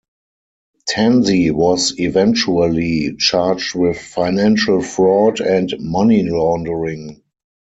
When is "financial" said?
4.01-4.81